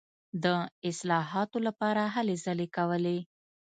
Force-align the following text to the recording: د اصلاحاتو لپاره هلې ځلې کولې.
د 0.43 0.45
اصلاحاتو 0.89 1.57
لپاره 1.67 2.01
هلې 2.15 2.35
ځلې 2.45 2.67
کولې. 2.75 3.17